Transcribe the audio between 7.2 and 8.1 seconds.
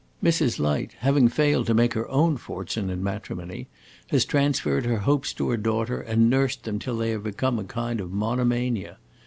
become a kind